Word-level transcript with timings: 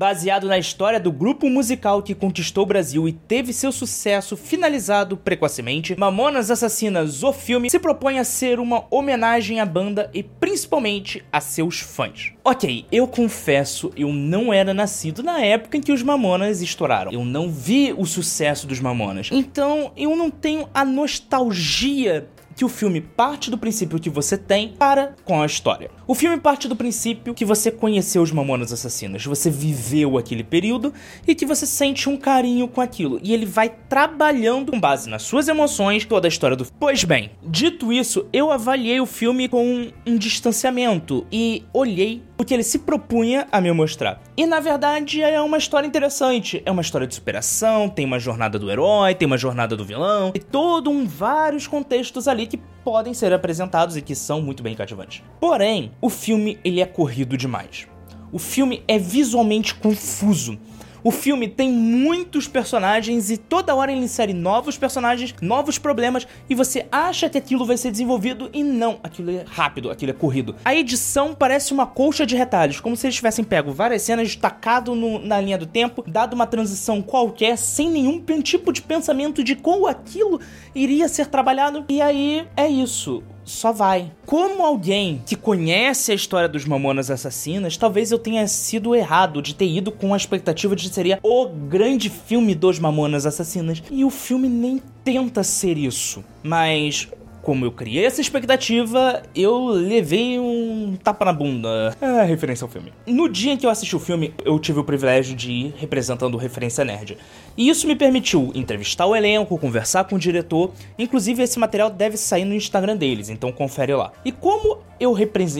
baseado 0.00 0.48
na 0.48 0.56
história 0.56 0.98
do 0.98 1.12
grupo 1.12 1.50
musical 1.50 2.02
que 2.02 2.14
conquistou 2.14 2.62
o 2.62 2.66
Brasil 2.66 3.06
e 3.06 3.12
teve 3.12 3.52
seu 3.52 3.70
sucesso 3.70 4.34
finalizado 4.34 5.14
precocemente, 5.14 5.94
Mamonas 5.94 6.50
Assassinas, 6.50 7.22
o 7.22 7.34
filme, 7.34 7.68
se 7.68 7.78
propõe 7.78 8.18
a 8.18 8.24
ser 8.24 8.58
uma 8.58 8.86
homenagem 8.90 9.60
à 9.60 9.66
banda 9.66 10.08
e 10.14 10.22
principalmente 10.22 11.22
a 11.30 11.38
seus 11.38 11.80
fãs. 11.80 12.32
Ok, 12.42 12.86
eu 12.90 13.06
confesso, 13.06 13.92
eu 13.94 14.10
não 14.10 14.54
era 14.54 14.72
nascido 14.72 15.22
na 15.22 15.38
época 15.44 15.76
em 15.76 15.82
que 15.82 15.92
os 15.92 16.02
Mamonas 16.02 16.62
estouraram. 16.62 17.12
Eu 17.12 17.22
não 17.22 17.50
vi 17.50 17.92
o 17.92 18.06
sucesso 18.06 18.66
dos 18.66 18.80
Mamonas. 18.80 19.28
Então, 19.30 19.92
eu 19.98 20.16
não 20.16 20.30
tenho 20.30 20.66
a 20.72 20.82
nostalgia 20.82 22.26
que 22.56 22.64
o 22.64 22.68
filme 22.68 23.00
parte 23.00 23.50
do 23.50 23.58
princípio 23.58 23.98
que 23.98 24.10
você 24.10 24.36
tem 24.36 24.68
para 24.68 25.14
com 25.24 25.40
a 25.40 25.46
história. 25.46 25.90
O 26.06 26.14
filme 26.14 26.38
parte 26.38 26.68
do 26.68 26.76
princípio 26.76 27.34
que 27.34 27.44
você 27.44 27.70
conheceu 27.70 28.22
os 28.22 28.32
Mamonas 28.32 28.72
Assassinas, 28.72 29.24
você 29.24 29.50
viveu 29.50 30.18
aquele 30.18 30.44
período 30.44 30.92
e 31.26 31.34
que 31.34 31.46
você 31.46 31.66
sente 31.66 32.08
um 32.08 32.16
carinho 32.16 32.68
com 32.68 32.80
aquilo. 32.80 33.20
E 33.22 33.32
ele 33.32 33.46
vai 33.46 33.68
trabalhando 33.68 34.72
com 34.72 34.80
base 34.80 35.08
nas 35.08 35.22
suas 35.22 35.48
emoções 35.48 36.04
toda 36.04 36.26
a 36.26 36.30
história 36.30 36.56
do. 36.56 36.66
Pois 36.78 37.04
bem, 37.04 37.30
dito 37.42 37.92
isso, 37.92 38.26
eu 38.32 38.50
avaliei 38.50 39.00
o 39.00 39.06
filme 39.06 39.48
com 39.48 39.90
um 40.06 40.16
distanciamento 40.16 41.26
e 41.30 41.64
olhei 41.72 42.22
o 42.40 42.44
que 42.44 42.54
ele 42.54 42.62
se 42.62 42.78
propunha 42.78 43.46
a 43.52 43.60
me 43.60 43.70
mostrar. 43.70 44.22
E 44.34 44.46
na 44.46 44.60
verdade 44.60 45.22
é 45.22 45.38
uma 45.42 45.58
história 45.58 45.86
interessante. 45.86 46.62
É 46.64 46.70
uma 46.70 46.80
história 46.80 47.06
de 47.06 47.14
superação, 47.14 47.86
tem 47.86 48.06
uma 48.06 48.18
jornada 48.18 48.58
do 48.58 48.70
herói, 48.70 49.14
tem 49.14 49.26
uma 49.26 49.36
jornada 49.36 49.76
do 49.76 49.84
vilão, 49.84 50.32
e 50.34 50.38
todo 50.38 50.88
um 50.88 51.06
vários 51.06 51.66
contextos 51.66 52.26
ali 52.26 52.46
que 52.46 52.56
podem 52.82 53.12
ser 53.12 53.30
apresentados 53.34 53.94
e 53.94 54.00
que 54.00 54.14
são 54.14 54.40
muito 54.40 54.62
bem 54.62 54.74
cativantes. 54.74 55.22
Porém, 55.38 55.92
o 56.00 56.08
filme 56.08 56.58
ele 56.64 56.80
é 56.80 56.86
corrido 56.86 57.36
demais. 57.36 57.86
O 58.32 58.38
filme 58.38 58.82
é 58.88 58.98
visualmente 58.98 59.74
confuso. 59.74 60.58
O 61.02 61.10
filme 61.10 61.48
tem 61.48 61.72
muitos 61.72 62.46
personagens 62.46 63.30
e 63.30 63.38
toda 63.38 63.74
hora 63.74 63.90
ele 63.90 64.02
insere 64.02 64.34
novos 64.34 64.76
personagens, 64.76 65.34
novos 65.40 65.78
problemas 65.78 66.26
e 66.48 66.54
você 66.54 66.86
acha 66.92 67.28
que 67.30 67.38
aquilo 67.38 67.64
vai 67.64 67.76
ser 67.78 67.90
desenvolvido 67.90 68.50
e 68.52 68.62
não, 68.62 69.00
aquilo 69.02 69.30
é 69.30 69.44
rápido, 69.46 69.90
aquilo 69.90 70.10
é 70.10 70.14
corrido. 70.14 70.54
A 70.64 70.74
edição 70.74 71.34
parece 71.34 71.72
uma 71.72 71.86
colcha 71.86 72.26
de 72.26 72.36
retalhos, 72.36 72.80
como 72.80 72.96
se 72.96 73.06
eles 73.06 73.16
tivessem 73.16 73.44
pego 73.44 73.72
várias 73.72 74.02
cenas 74.02 74.28
destacado 74.28 74.94
no, 74.94 75.18
na 75.18 75.40
linha 75.40 75.56
do 75.56 75.66
tempo, 75.66 76.04
dado 76.06 76.34
uma 76.34 76.46
transição 76.46 77.00
qualquer 77.00 77.56
sem 77.56 77.90
nenhum 77.90 78.20
tipo 78.42 78.72
de 78.72 78.82
pensamento 78.82 79.42
de 79.42 79.56
como 79.56 79.86
aquilo 79.86 80.40
iria 80.74 81.08
ser 81.08 81.26
trabalhado 81.26 81.84
e 81.88 82.00
aí 82.00 82.46
é 82.56 82.68
isso 82.68 83.22
só 83.44 83.72
vai. 83.72 84.12
Como 84.26 84.64
alguém 84.64 85.22
que 85.26 85.36
conhece 85.36 86.12
a 86.12 86.14
história 86.14 86.48
dos 86.48 86.64
Mamonas 86.64 87.10
Assassinas, 87.10 87.76
talvez 87.76 88.12
eu 88.12 88.18
tenha 88.18 88.46
sido 88.46 88.94
errado 88.94 89.42
de 89.42 89.54
ter 89.54 89.68
ido 89.68 89.90
com 89.90 90.14
a 90.14 90.16
expectativa 90.16 90.76
de 90.76 90.88
que 90.88 90.94
seria 90.94 91.18
o 91.22 91.46
grande 91.46 92.08
filme 92.08 92.54
dos 92.54 92.78
Mamonas 92.78 93.26
Assassinas. 93.26 93.82
E 93.90 94.04
o 94.04 94.10
filme 94.10 94.48
nem 94.48 94.82
tenta 95.04 95.42
ser 95.42 95.76
isso. 95.76 96.24
Mas 96.42 97.08
como 97.42 97.64
eu 97.64 97.72
criei 97.72 98.04
essa 98.04 98.20
expectativa, 98.20 99.22
eu 99.34 99.66
levei 99.68 100.38
um 100.38 100.96
tapa 101.02 101.24
na 101.24 101.32
bunda. 101.32 101.96
É, 102.00 102.22
referência 102.22 102.64
ao 102.64 102.68
filme. 102.70 102.92
No 103.06 103.28
dia 103.28 103.52
em 103.52 103.56
que 103.56 103.66
eu 103.66 103.70
assisti 103.70 103.96
o 103.96 104.00
filme, 104.00 104.34
eu 104.44 104.58
tive 104.58 104.80
o 104.80 104.84
privilégio 104.84 105.34
de 105.34 105.50
ir 105.50 105.74
representando 105.76 106.34
o 106.34 106.36
Referência 106.36 106.84
Nerd. 106.84 107.16
E 107.56 107.68
isso 107.68 107.86
me 107.86 107.96
permitiu 107.96 108.50
entrevistar 108.54 109.06
o 109.06 109.16
elenco, 109.16 109.58
conversar 109.58 110.04
com 110.04 110.16
o 110.16 110.18
diretor. 110.18 110.72
Inclusive, 110.98 111.42
esse 111.42 111.58
material 111.58 111.90
deve 111.90 112.16
sair 112.16 112.44
no 112.44 112.54
Instagram 112.54 112.96
deles, 112.96 113.28
então 113.28 113.50
confere 113.52 113.94
lá. 113.94 114.12
E 114.24 114.32
como 114.32 114.78
eu 114.98 115.16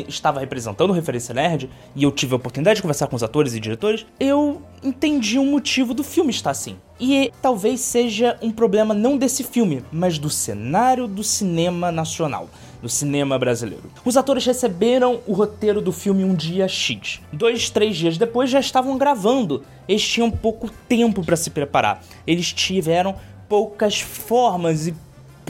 estava 0.08 0.40
representando 0.40 0.90
o 0.90 0.92
Referência 0.92 1.34
Nerd 1.34 1.70
e 1.96 2.02
eu 2.02 2.10
tive 2.10 2.34
a 2.34 2.36
oportunidade 2.36 2.76
de 2.76 2.82
conversar 2.82 3.06
com 3.06 3.16
os 3.16 3.22
atores 3.22 3.54
e 3.54 3.60
diretores, 3.60 4.06
eu 4.18 4.60
entendi 4.82 5.38
o 5.38 5.44
motivo 5.44 5.94
do 5.94 6.04
filme 6.04 6.30
estar 6.30 6.50
assim. 6.50 6.76
E 7.00 7.32
talvez 7.40 7.80
seja 7.80 8.38
um 8.42 8.50
problema 8.50 8.92
não 8.92 9.16
desse 9.16 9.42
filme, 9.42 9.82
mas 9.90 10.18
do 10.18 10.28
cenário 10.28 11.08
do 11.08 11.24
cinema 11.24 11.90
nacional 11.90 12.48
do 12.80 12.88
cinema 12.88 13.38
brasileiro. 13.38 13.90
Os 14.04 14.16
atores 14.16 14.44
receberam 14.44 15.20
o 15.26 15.32
roteiro 15.32 15.80
do 15.80 15.92
filme 15.92 16.24
um 16.24 16.34
dia 16.34 16.66
X. 16.66 17.20
Dois, 17.32 17.70
três 17.70 17.96
dias 17.96 18.16
depois 18.16 18.50
já 18.50 18.60
estavam 18.60 18.96
gravando. 18.96 19.64
Eles 19.86 20.06
tinham 20.06 20.30
pouco 20.30 20.70
tempo 20.88 21.24
para 21.24 21.36
se 21.36 21.50
preparar. 21.50 22.02
Eles 22.26 22.52
tiveram 22.52 23.16
poucas 23.48 24.00
formas 24.00 24.86
e 24.86 24.94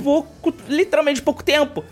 pouco, 0.03 0.53
literalmente 0.69 1.23
pouco 1.23 1.45
tempo 1.45 1.85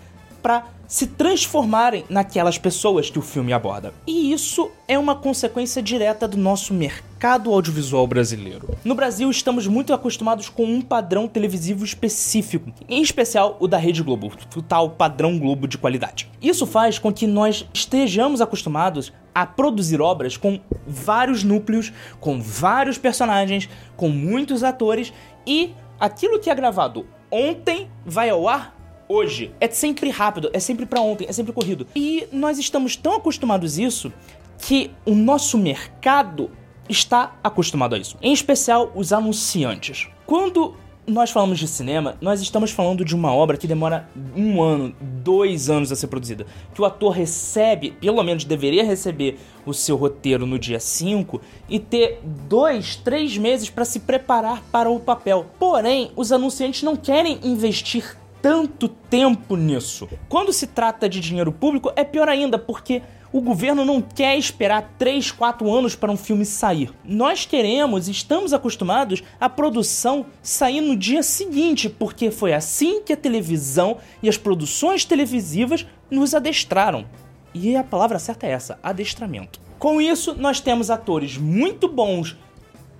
para 0.43 0.67
se 0.87 1.07
transformarem 1.07 2.05
naquelas 2.09 2.57
pessoas 2.57 3.11
que 3.11 3.19
o 3.19 3.23
filme 3.23 3.53
aborda. 3.53 3.93
E 4.07 4.33
isso 4.33 4.71
é 4.87 4.99
uma 4.99 5.15
consequência 5.15 5.83
direta 5.83 6.27
do 6.27 6.37
nosso 6.37 6.73
mercado 6.73 7.08
audiovisual 7.27 8.07
brasileiro. 8.07 8.79
No 8.85 8.95
Brasil, 8.95 9.29
estamos 9.29 9.67
muito 9.67 9.93
acostumados 9.93 10.49
com 10.49 10.65
um 10.65 10.81
padrão 10.81 11.27
televisivo 11.27 11.85
específico, 11.85 12.73
em 12.89 13.03
especial 13.03 13.57
o 13.59 13.67
da 13.67 13.77
Rede 13.77 14.03
Globo, 14.03 14.33
o 14.55 14.63
tal 14.63 14.91
padrão 14.91 15.39
Globo 15.39 15.67
de 15.67 15.77
qualidade. 15.77 16.31
Isso 16.41 16.67
faz 16.67 16.99
com 16.99 17.13
que 17.13 17.27
nós 17.27 17.67
estejamos 17.75 18.41
acostumados 18.41 19.13
a 19.35 19.45
produzir 19.45 20.01
obras 20.01 20.37
com 20.37 20.61
vários 20.87 21.43
núcleos, 21.43 21.93
com 22.21 22.41
vários 22.41 22.99
personagens, 22.99 23.69
com 23.97 24.09
muitos 24.09 24.63
atores 24.63 25.13
e 25.47 25.75
aquilo 25.99 26.39
que 26.39 26.51
é 26.51 26.55
gravado 26.55 27.07
ontem 27.31 27.91
vai 28.07 28.31
ao 28.31 28.49
ar 28.49 28.77
hoje. 29.09 29.53
É 29.61 29.69
sempre 29.69 30.11
rápido, 30.11 30.51
é 30.53 30.61
sempre 30.61 30.87
para 30.87 31.01
ontem, 31.01 31.27
é 31.29 31.33
sempre 31.33 31.53
corrido. 31.53 31.87
E 31.97 32.29
nós 32.31 32.59
estamos 32.59 32.95
tão 32.95 33.15
acostumados 33.15 33.79
a 33.79 33.83
isso 33.83 34.13
que 34.59 34.91
o 35.05 35.15
nosso 35.15 35.57
mercado 35.57 36.51
está 36.89 37.37
acostumado 37.43 37.95
a 37.95 37.99
isso. 37.99 38.17
Em 38.23 38.33
especial 38.33 38.91
os 38.95 39.13
anunciantes. 39.13 40.09
Quando 40.27 40.75
nós 41.09 41.31
falamos 41.31 41.59
de 41.59 41.67
cinema, 41.67 42.17
nós 42.21 42.41
estamos 42.43 42.71
falando 42.71 43.05
de 43.05 43.15
uma 43.15 43.33
obra 43.33 43.57
que 43.57 43.67
demora 43.67 44.09
um 44.37 44.63
ano, 44.63 44.95
dois 45.01 45.71
anos 45.71 45.91
a 45.91 45.97
ser 45.97 46.07
produzida. 46.07 46.47
Que 46.75 46.83
o 46.83 46.85
ator 46.85 47.13
recebe, 47.13 47.93
pelo 47.93 48.23
menos 48.23 48.45
deveria 48.45 48.85
receber, 48.85 49.39
o 49.65 49.73
seu 49.73 49.97
roteiro 49.97 50.47
no 50.47 50.59
dia 50.59 50.81
5 50.81 51.41
e 51.69 51.79
ter 51.79 52.21
dois, 52.49 52.97
três 52.97 53.37
meses 53.37 53.71
para 53.71 53.85
se 53.85 54.01
preparar 54.01 54.63
para 54.71 54.91
o 54.91 55.01
papel. 55.01 55.47
Porém, 55.59 56.11
os 56.17 56.33
anunciantes 56.33 56.83
não 56.83 56.97
querem 56.97 57.39
investir 57.43 58.17
tanto 58.41 58.89
tempo 58.89 59.57
nisso. 59.57 60.09
Quando 60.29 60.53
se 60.53 60.67
trata 60.67 61.09
de 61.09 61.21
dinheiro 61.21 61.53
público, 61.53 61.93
é 61.97 62.05
pior 62.05 62.29
ainda, 62.29 62.59
porque 62.59 63.03
o 63.33 63.41
governo 63.41 63.85
não 63.85 64.01
quer 64.01 64.37
esperar 64.39 64.95
3, 64.99 65.31
4 65.33 65.71
anos 65.73 65.95
para 65.95 66.11
um 66.11 66.17
filme 66.17 66.45
sair. 66.45 66.93
Nós 67.05 67.45
queremos, 67.45 68.09
estamos 68.09 68.53
acostumados 68.53 69.23
a 69.41 69.49
produção 69.49 70.27
sair 70.43 70.81
no 70.81 70.97
dia 70.97 71.23
seguinte, 71.23 71.89
porque 71.89 72.31
foi 72.31 72.53
assim 72.53 73.03
que 73.03 73.13
a 73.13 73.17
televisão 73.17 73.99
e 74.23 74.29
as 74.29 74.37
produções 74.37 75.05
televisivas 75.05 75.87
nos 76.11 76.35
adestraram. 76.35 77.07
E 77.55 77.77
a 77.77 77.85
palavra 77.85 78.19
certa 78.19 78.47
é 78.47 78.51
essa: 78.51 78.79
adestramento. 78.83 79.61
Com 79.79 80.01
isso, 80.01 80.35
nós 80.35 80.61
temos 80.61 80.91
atores 80.91 81.37
muito 81.37 81.89
bons 81.89 82.37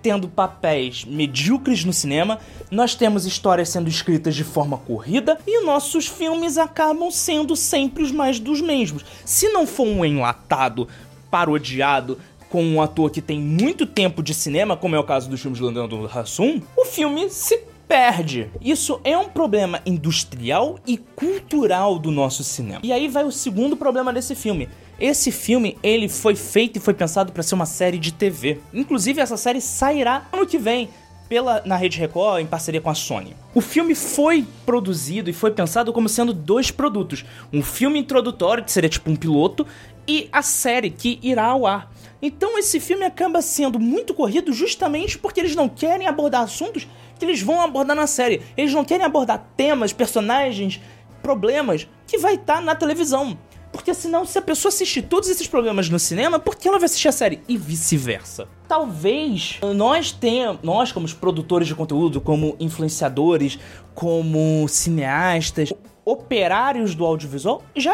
tendo 0.03 0.29
papéis 0.29 1.05
medíocres 1.05 1.85
no 1.85 1.93
cinema, 1.93 2.39
nós 2.71 2.95
temos 2.95 3.27
histórias 3.27 3.69
sendo 3.69 3.89
escritas 3.89 4.35
de 4.35 4.45
forma 4.45 4.79
corrida 4.79 5.39
e 5.47 5.65
nossos 5.65 6.07
filmes 6.07 6.59
acabam 6.59 7.11
sendo 7.11 7.57
sempre 7.57 8.03
os 8.03 8.13
mais 8.13 8.39
dos 8.39 8.61
mesmos. 8.61 9.05
Se 9.25 9.49
não 9.49 9.67
for 9.67 9.87
um 9.87 10.05
enlatado, 10.05 10.89
parodiado, 11.31 12.19
com 12.49 12.65
um 12.65 12.81
ator 12.81 13.11
que 13.11 13.21
tem 13.21 13.41
muito 13.41 13.85
tempo 13.87 14.23
de 14.23 14.33
cinema, 14.33 14.77
como 14.77 14.97
é 14.97 14.99
o 14.99 15.05
caso 15.05 15.29
dos 15.29 15.41
filmes 15.41 15.61
do 15.61 15.69
Leandro 15.69 16.11
Hassum, 16.13 16.63
o 16.77 16.85
filme 16.85 17.29
se 17.29 17.59
perde. 17.87 18.51
Isso 18.61 19.01
é 19.03 19.17
um 19.17 19.29
problema 19.29 19.81
industrial 19.85 20.79
e 20.87 20.97
cultural 20.97 21.99
do 21.99 22.11
nosso 22.11 22.45
cinema. 22.45 22.81
E 22.83 22.93
aí 22.93 23.09
vai 23.09 23.25
o 23.25 23.33
segundo 23.33 23.77
problema 23.77 24.13
desse 24.13 24.35
filme. 24.35 24.69
Esse 24.99 25.31
filme, 25.31 25.79
ele 25.83 26.09
foi 26.09 26.35
feito 26.35 26.77
e 26.77 26.81
foi 26.81 26.93
pensado 26.93 27.33
para 27.33 27.43
ser 27.43 27.55
uma 27.55 27.67
série 27.67 27.99
de 27.99 28.13
TV. 28.13 28.61
Inclusive, 28.75 29.21
essa 29.21 29.37
série 29.37 29.61
sairá 29.61 30.27
ano 30.33 30.45
que 30.45 30.59
vem 30.59 30.89
pela, 31.29 31.63
na 31.65 31.77
Rede 31.77 31.99
Record 31.99 32.41
em 32.41 32.47
parceria 32.47 32.81
com 32.81 32.91
a 32.91 32.95
Sony. 32.95 33.37
O 33.55 33.61
filme 33.61 33.95
foi 33.95 34.45
produzido 34.67 35.31
e 35.31 35.33
foi 35.33 35.53
pensado 35.53 35.93
como 35.93 36.09
sendo 36.09 36.33
dois 36.33 36.73
produtos: 36.73 37.25
um 37.53 37.63
filme 37.63 38.01
introdutório, 38.01 38.65
que 38.65 38.73
seria 38.73 38.91
tipo 38.91 39.09
um 39.09 39.15
piloto, 39.15 39.65
e 40.07 40.29
a 40.33 40.43
série 40.43 40.91
que 40.91 41.21
irá 41.23 41.45
ao 41.45 41.65
ar. 41.65 41.93
Então 42.21 42.59
esse 42.59 42.81
filme 42.81 43.05
acaba 43.05 43.41
sendo 43.41 43.79
muito 43.79 44.13
corrido 44.13 44.53
justamente 44.53 45.17
porque 45.17 45.39
eles 45.39 45.55
não 45.55 45.69
querem 45.69 46.09
abordar 46.09 46.43
assuntos 46.43 46.89
que 47.17 47.25
eles 47.25 47.41
vão 47.41 47.61
abordar 47.61 47.95
na 47.95 48.09
série. 48.09 48.43
Eles 48.57 48.73
não 48.73 48.85
querem 48.85 49.07
abordar 49.07 49.47
temas, 49.57 49.93
personagens, 49.93 50.81
problemas 51.23 51.87
que 52.07 52.19
vai 52.19 52.35
estar 52.35 52.57
tá 52.57 52.61
na 52.61 52.75
televisão. 52.75 53.39
Porque 53.73 53.93
senão, 53.93 54.25
se 54.25 54.39
a 54.39 54.43
pessoa 54.43 54.71
assistir 54.71 55.03
todos 55.03 55.29
esses 55.29 55.47
programas 55.47 55.89
no 55.89 55.99
cinema, 55.99 56.39
por 56.39 56.57
que 56.57 56.69
ela 56.69 56.79
vai 56.79 56.87
assistir 56.87 57.09
a 57.09 57.13
série? 57.13 57.43
E 57.47 57.57
vice-versa. 57.57 58.49
Talvez 58.67 59.59
nós 59.75 60.11
tenhamos, 60.11 60.63
nós 60.63 60.93
como 60.93 61.09
produtores 61.15 61.69
de 61.69 61.75
conteúdo, 61.75 62.21
como 62.21 62.57
influenciadores, 62.59 63.59
como 63.95 64.67
cineastas, 64.69 65.73
operários 66.05 66.95
do 66.95 67.05
audiovisual, 67.05 67.63
já 67.77 67.93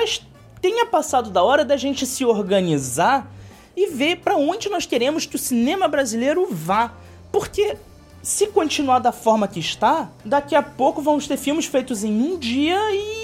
tenha 0.61 0.87
passado 0.87 1.31
da 1.31 1.43
hora 1.43 1.65
da 1.65 1.77
gente 1.77 2.07
se 2.07 2.25
organizar 2.25 3.31
e 3.77 3.91
ver 3.91 4.17
para 4.17 4.37
onde 4.37 4.69
nós 4.69 4.87
queremos 4.87 5.27
que 5.27 5.37
o 5.37 5.39
cinema 5.39 5.89
brasileiro 5.89 6.47
vá. 6.51 6.95
Porque 7.33 7.77
se 8.23 8.47
continuar 8.47 9.01
da 9.01 9.13
forma 9.13 9.47
que 9.47 9.61
está, 9.61 10.11
daqui 10.25 10.55
a 10.55 10.63
pouco 10.63 11.03
vamos 11.03 11.27
ter 11.27 11.37
filmes 11.37 11.67
feitos 11.67 12.05
em 12.05 12.13
um 12.13 12.39
dia 12.39 12.79
e, 12.93 13.24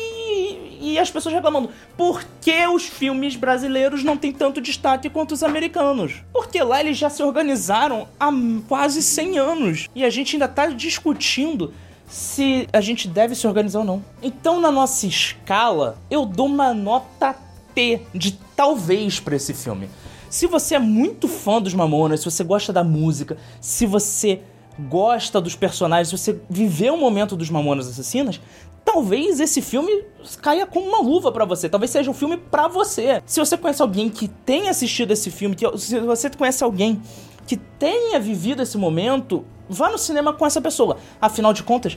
e 0.80 0.98
as 0.98 1.10
pessoas 1.10 1.34
reclamando. 1.34 1.70
Por 1.96 2.24
que 2.40 2.66
os 2.66 2.84
filmes 2.84 3.36
brasileiros 3.36 4.02
não 4.02 4.16
têm 4.16 4.32
tanto 4.32 4.60
destaque 4.60 5.10
quanto 5.10 5.32
os 5.32 5.42
americanos? 5.42 6.22
Porque 6.32 6.62
lá 6.62 6.80
eles 6.80 6.96
já 6.96 7.10
se 7.10 7.22
organizaram 7.22 8.08
há 8.18 8.30
quase 8.66 9.02
100 9.02 9.38
anos 9.38 9.88
e 9.94 10.04
a 10.04 10.10
gente 10.10 10.34
ainda 10.34 10.48
tá 10.48 10.66
discutindo 10.66 11.72
se 12.08 12.66
a 12.72 12.80
gente 12.80 13.06
deve 13.06 13.34
se 13.34 13.46
organizar 13.46 13.80
ou 13.80 13.84
não. 13.84 14.04
Então, 14.20 14.60
na 14.60 14.70
nossa 14.70 15.06
escala, 15.06 15.96
eu 16.10 16.26
dou 16.26 16.46
uma 16.46 16.74
nota 16.74 17.36
T 17.74 18.00
de 18.12 18.32
talvez 18.56 19.20
para 19.20 19.36
esse 19.36 19.54
filme. 19.54 19.88
Se 20.28 20.46
você 20.46 20.74
é 20.74 20.78
muito 20.78 21.28
fã 21.28 21.60
dos 21.60 21.74
Mamonas, 21.74 22.20
se 22.20 22.30
você 22.30 22.42
gosta 22.42 22.72
da 22.72 22.82
música, 22.82 23.36
se 23.60 23.86
você 23.86 24.40
gosta 24.88 25.40
dos 25.40 25.54
personagens, 25.54 26.08
se 26.08 26.16
você 26.16 26.40
viveu 26.48 26.94
o 26.94 26.98
momento 26.98 27.36
dos 27.36 27.50
Mamonas 27.50 27.88
Assassinas, 27.88 28.40
talvez 28.92 29.38
esse 29.38 29.62
filme 29.62 30.04
caia 30.42 30.66
como 30.66 30.88
uma 30.88 31.00
luva 31.00 31.30
para 31.30 31.44
você. 31.44 31.68
Talvez 31.68 31.92
seja 31.92 32.10
um 32.10 32.14
filme 32.14 32.36
para 32.36 32.66
você. 32.66 33.22
Se 33.24 33.38
você 33.38 33.56
conhece 33.56 33.80
alguém 33.80 34.08
que 34.08 34.26
tenha 34.26 34.70
assistido 34.70 35.12
esse 35.12 35.30
filme, 35.30 35.54
que, 35.54 35.78
se 35.78 36.00
você 36.00 36.28
conhece 36.28 36.64
alguém 36.64 37.00
que 37.46 37.56
tenha 37.56 38.18
vivido 38.18 38.62
esse 38.62 38.76
momento, 38.76 39.44
vá 39.68 39.90
no 39.90 39.98
cinema 39.98 40.32
com 40.32 40.44
essa 40.44 40.60
pessoa. 40.60 40.96
Afinal 41.20 41.52
de 41.52 41.62
contas, 41.62 41.96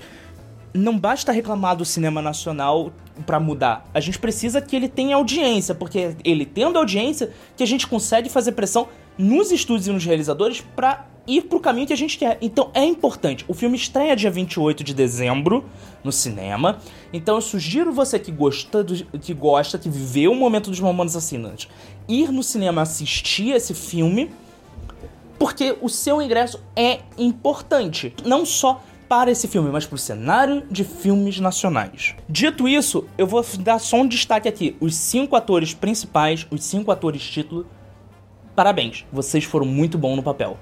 não 0.72 0.98
basta 0.98 1.32
reclamar 1.32 1.76
do 1.76 1.84
cinema 1.84 2.22
nacional 2.22 2.94
para 3.26 3.40
mudar. 3.40 3.90
A 3.92 4.00
gente 4.00 4.20
precisa 4.20 4.62
que 4.62 4.76
ele 4.76 4.88
tenha 4.88 5.16
audiência, 5.16 5.74
porque 5.74 6.16
ele 6.24 6.46
tendo 6.46 6.78
audiência 6.78 7.32
que 7.58 7.64
a 7.64 7.68
gente 7.68 7.88
consegue 7.88 8.30
fazer 8.30 8.52
pressão 8.52 8.88
nos 9.18 9.52
estúdios 9.52 9.88
e 9.88 9.92
nos 9.92 10.06
realizadores 10.06 10.62
para 10.76 11.08
ir 11.28 11.44
pro 11.44 11.60
caminho 11.60 11.88
que 11.88 11.94
a 11.94 11.98
gente 11.98 12.18
quer. 12.18 12.38
Então 12.42 12.70
é 12.74 12.84
importante. 12.84 13.46
O 13.48 13.54
filme 13.54 13.76
estreia 13.76 14.16
dia 14.16 14.30
28 14.30 14.84
de 14.84 14.94
dezembro 14.94 15.66
no 16.04 16.12
cinema. 16.12 16.80
Então 17.12 17.36
eu 17.36 17.42
sugiro 17.42 17.92
você 17.94 18.20
que 18.20 18.32
gosta, 18.32 18.84
do, 18.84 18.96
que 19.20 19.34
gosta, 19.34 19.78
que 19.78 19.90
viveu 19.90 20.32
o 20.32 20.36
momento 20.36 20.70
dos 20.70 20.80
Mamonas 20.80 21.16
Assinantes, 21.16 21.70
ir 22.08 22.32
no 22.32 22.44
cinema 22.44 22.82
assistir 22.82 23.52
esse 23.52 23.74
filme 23.74 24.30
porque 25.44 25.78
o 25.82 25.90
seu 25.90 26.22
ingresso 26.22 26.62
é 26.74 27.02
importante, 27.18 28.14
não 28.24 28.46
só 28.46 28.82
para 29.10 29.30
esse 29.30 29.48
filme, 29.48 29.70
mas 29.70 29.86
para 29.86 29.96
o 29.96 30.00
cenário 30.00 30.64
de 30.72 30.86
filmes 30.86 31.40
nacionais. 31.40 32.16
Dito 32.30 32.68
isso, 32.68 33.06
eu 33.18 33.28
vou 33.28 33.46
dar 33.60 33.78
só 33.78 33.98
um 33.98 34.08
destaque 34.08 34.48
aqui: 34.48 34.76
os 34.80 34.96
cinco 34.96 35.36
atores 35.36 35.74
principais, 35.74 36.48
os 36.50 36.64
cinco 36.64 36.92
atores 36.92 37.22
título. 37.22 37.68
Parabéns, 38.56 39.06
vocês 39.12 39.44
foram 39.44 39.66
muito 39.66 39.98
bons 39.98 40.16
no 40.16 40.24
papel. 40.24 40.58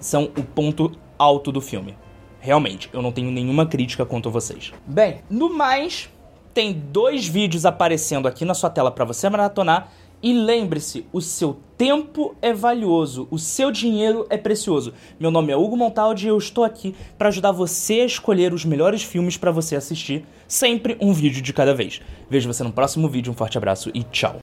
São 0.00 0.24
o 0.36 0.42
ponto 0.42 0.90
alto 1.18 1.52
do 1.52 1.60
filme. 1.60 1.96
Realmente, 2.40 2.88
eu 2.92 3.02
não 3.02 3.12
tenho 3.12 3.30
nenhuma 3.30 3.66
crítica 3.66 4.06
contra 4.06 4.30
vocês. 4.30 4.72
Bem, 4.86 5.20
no 5.28 5.52
mais, 5.52 6.08
tem 6.54 6.72
dois 6.72 7.28
vídeos 7.28 7.66
aparecendo 7.66 8.26
aqui 8.26 8.44
na 8.44 8.54
sua 8.54 8.70
tela 8.70 8.90
para 8.90 9.04
você 9.04 9.28
maratonar 9.28 9.92
e 10.22 10.34
lembre-se, 10.34 11.06
o 11.12 11.20
seu 11.20 11.58
tempo 11.78 12.34
é 12.42 12.52
valioso, 12.52 13.26
o 13.30 13.38
seu 13.38 13.70
dinheiro 13.70 14.26
é 14.28 14.36
precioso. 14.36 14.92
Meu 15.18 15.30
nome 15.30 15.52
é 15.52 15.56
Hugo 15.56 15.76
Montaldi 15.76 16.26
e 16.26 16.28
eu 16.28 16.36
estou 16.36 16.62
aqui 16.62 16.94
para 17.16 17.28
ajudar 17.28 17.52
você 17.52 18.00
a 18.00 18.06
escolher 18.06 18.52
os 18.52 18.64
melhores 18.64 19.02
filmes 19.02 19.38
para 19.38 19.50
você 19.50 19.76
assistir, 19.76 20.26
sempre 20.46 20.96
um 21.00 21.12
vídeo 21.12 21.40
de 21.40 21.52
cada 21.52 21.74
vez. 21.74 22.02
Vejo 22.28 22.52
você 22.52 22.62
no 22.62 22.72
próximo 22.72 23.08
vídeo, 23.08 23.32
um 23.32 23.36
forte 23.36 23.56
abraço 23.56 23.90
e 23.94 24.02
tchau. 24.02 24.40